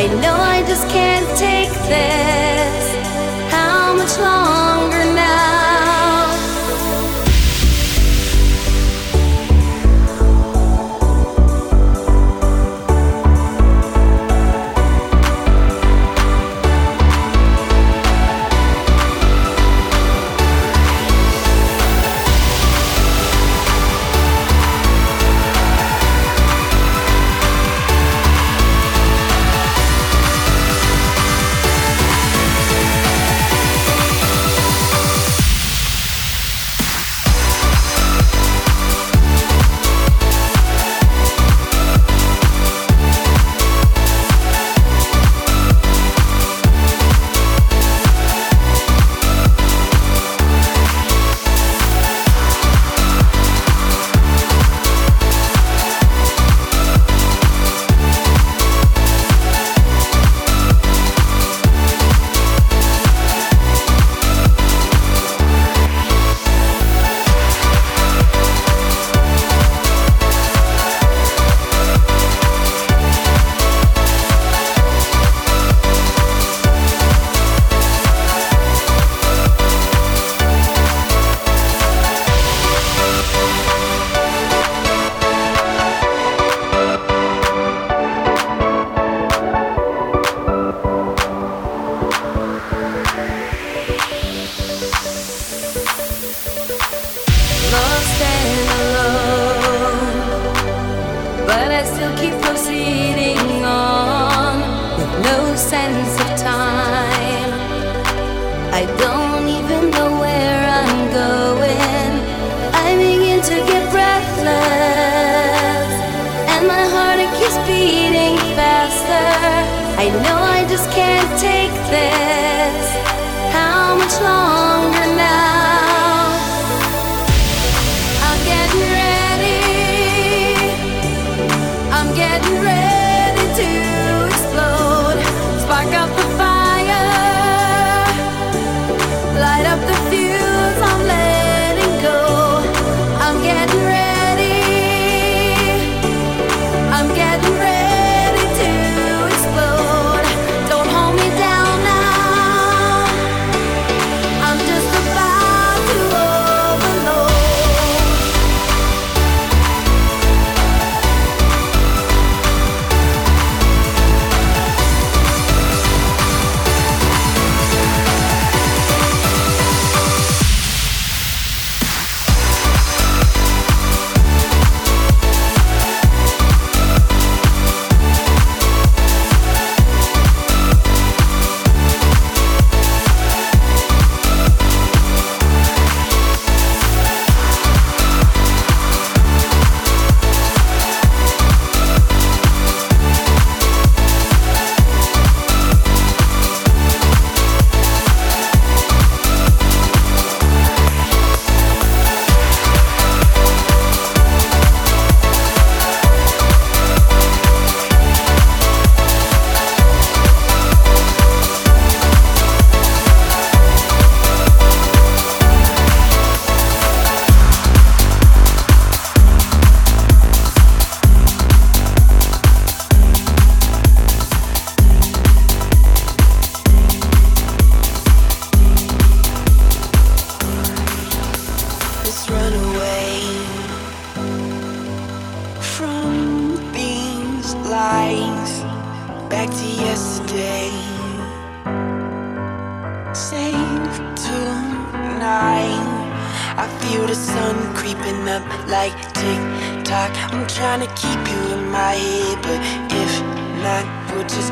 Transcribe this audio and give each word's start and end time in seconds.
I 0.00 0.06
know 0.22 0.32
I 0.32 0.62
just 0.62 0.88
can't 0.88 1.26
take 1.36 1.70
this. 1.88 2.17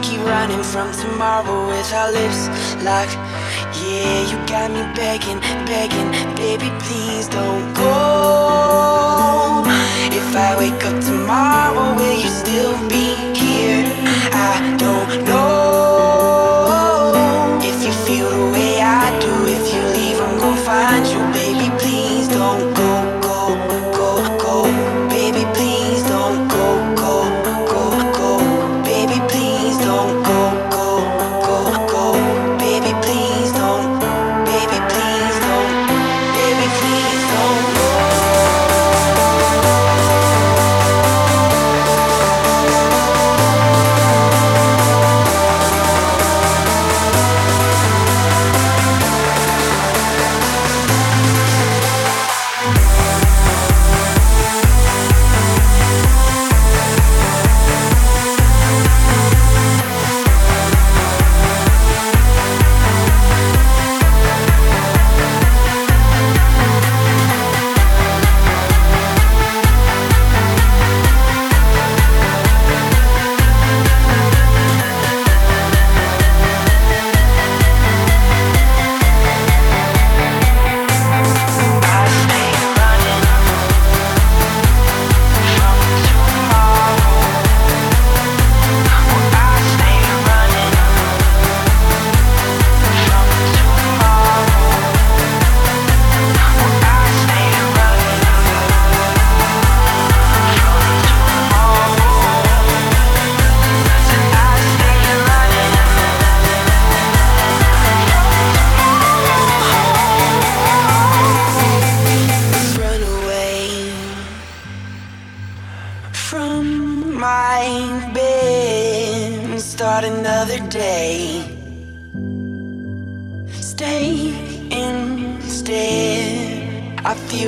keep 0.07 0.21
running 0.21 0.63
from 0.63 0.93
tomorrow 0.93 1.67
with 1.67 1.93
our 1.93 2.13
lips 2.13 2.49
locked. 2.85 3.17
Yeah, 3.83 4.31
you 4.31 4.37
got 4.47 4.71
me 4.71 4.83
begging, 4.95 5.41
begging. 5.67 6.11
Baby, 6.37 6.71
please 6.85 7.27
don't 7.29 7.75
go. 7.75 9.65
If 10.19 10.29
I 10.37 10.55
wake 10.59 10.85
up 10.85 11.03
tomorrow, 11.03 11.97
will 11.97 12.19
you 12.25 12.29
still 12.29 12.77
be 12.89 13.07
here? 13.35 13.85
I 14.33 14.77
don't 14.79 15.25
know. 15.25 16.26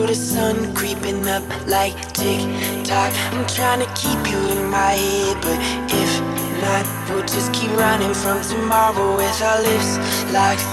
The 0.09 0.15
sun 0.15 0.75
creeping 0.75 1.29
up 1.29 1.45
like 1.67 1.93
tick 2.15 2.41
tock. 2.83 3.13
I'm 3.29 3.47
trying 3.47 3.81
to 3.85 3.91
keep 3.93 4.21
you 4.33 4.41
in 4.57 4.71
my 4.71 4.97
head, 4.97 5.37
but 5.45 5.59
if 5.93 6.13
not, 6.65 6.85
we'll 7.11 7.29
just 7.29 7.53
keep 7.53 7.71
running 7.77 8.15
from 8.15 8.41
tomorrow 8.41 9.17
with 9.19 9.43
our 9.43 9.61
lips 9.61 10.01
locked. 10.33 10.65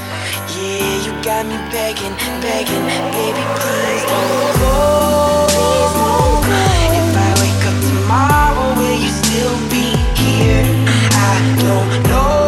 Yeah, 0.55 1.03
you 1.03 1.11
got 1.21 1.43
me 1.51 1.57
begging, 1.67 2.15
begging, 2.39 2.85
baby, 3.11 3.43
please 3.59 4.03
don't 4.07 4.55
go. 4.63 5.51
Please 5.51 5.93
don't 5.99 6.39
go. 6.47 6.63
If 6.95 7.17
I 7.19 7.31
wake 7.43 7.63
up 7.67 7.77
tomorrow, 7.91 8.67
will 8.79 8.99
you 9.03 9.11
still 9.21 9.55
be 9.67 9.87
here? 10.15 10.63
I 11.11 11.35
don't 11.59 12.07
know. 12.07 12.44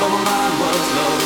My 0.00 0.06
mind 0.06 0.60
was 0.60 0.94
low. 0.94 1.18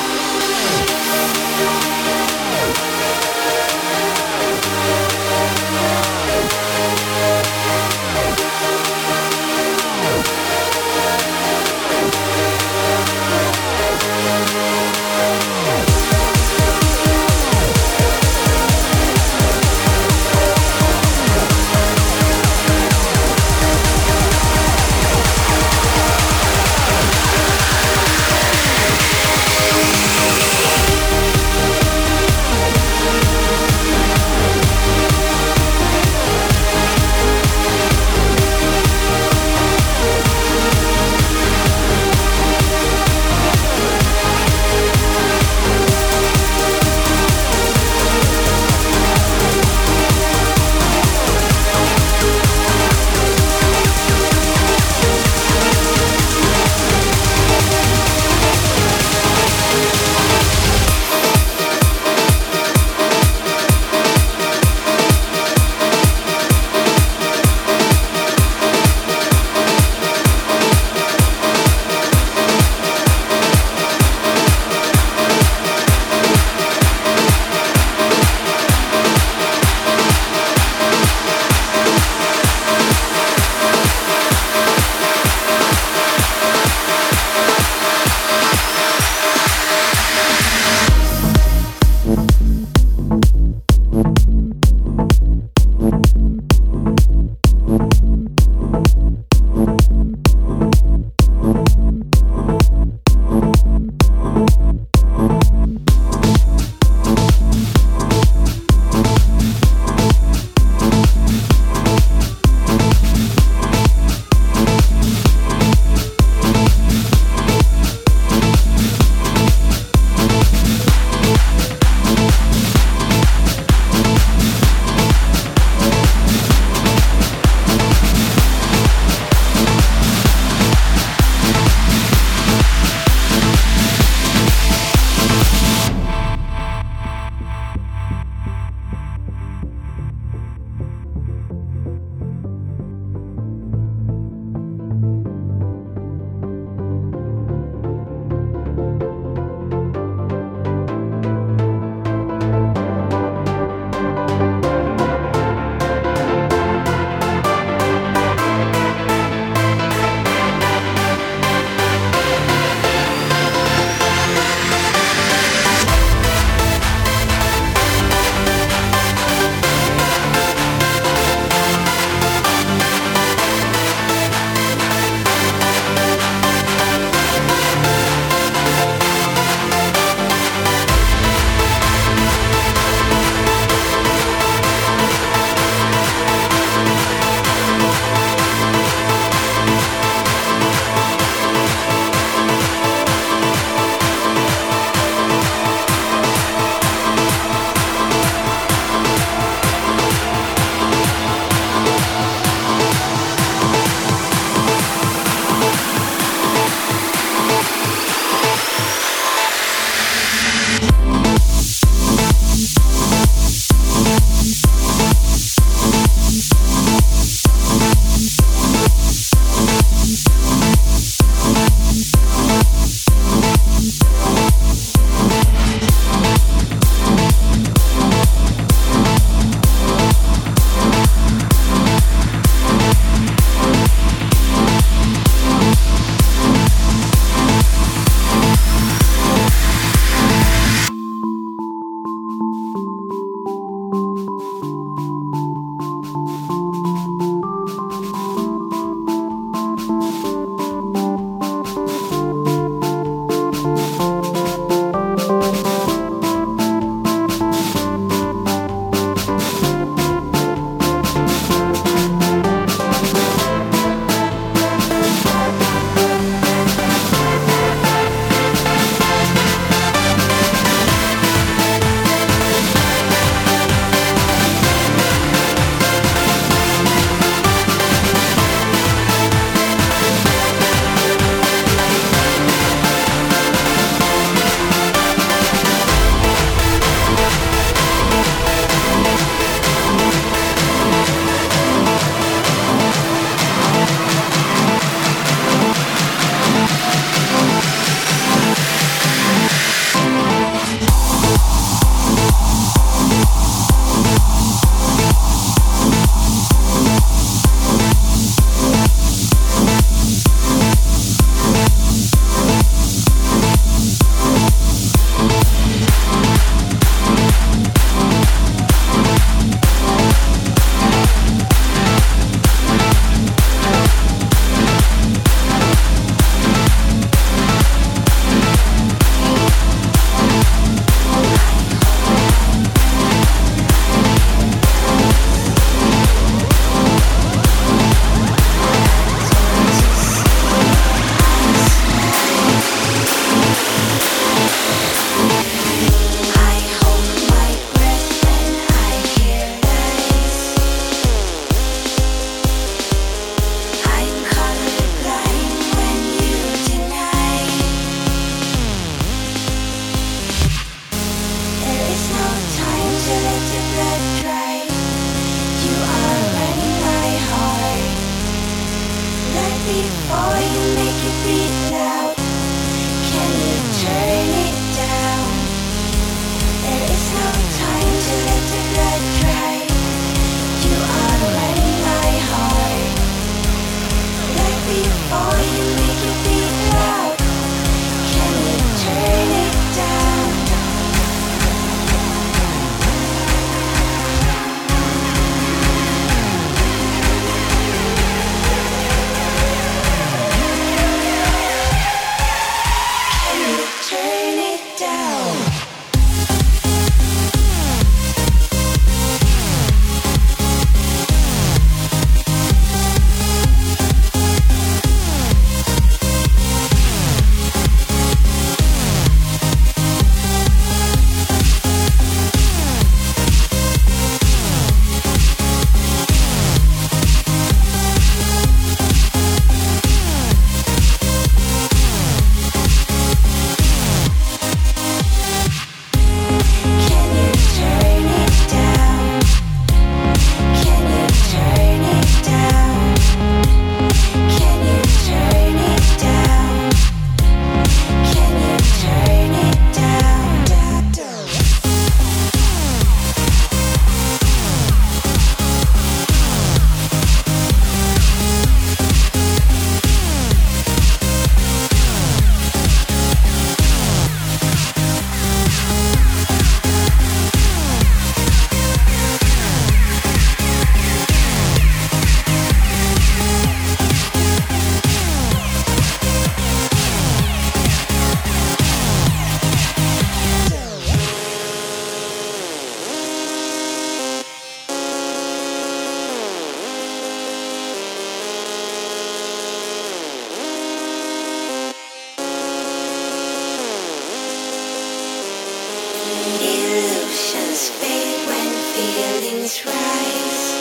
mountains 499.33 499.65
rise. 499.65 500.61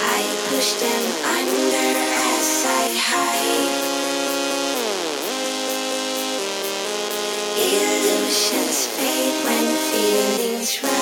I 0.00 0.22
push 0.48 0.72
them 0.74 1.04
under 1.36 1.98
as 2.38 2.64
I 2.66 2.84
hide. 3.08 3.76
Illusions 7.56 8.86
fade 8.86 9.44
when 9.44 9.66
feelings 9.90 10.82
rise. 10.82 10.99